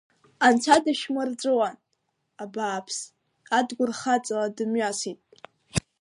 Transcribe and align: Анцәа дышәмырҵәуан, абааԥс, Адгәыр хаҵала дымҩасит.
Анцәа 0.45 0.83
дышәмырҵәуан, 0.83 1.75
абааԥс, 2.43 2.97
Адгәыр 3.57 3.91
хаҵала 3.99 4.55
дымҩасит. 4.55 5.19